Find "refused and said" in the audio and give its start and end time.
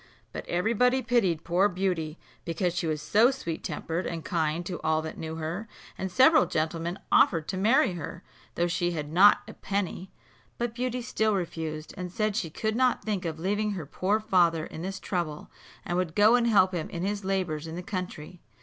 11.35-12.35